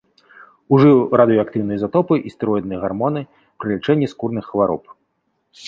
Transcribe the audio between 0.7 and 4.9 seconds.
Ужыў радыеактыўныя ізатопы і стэроідныя гармоны пры лячэнні скурных хвароб.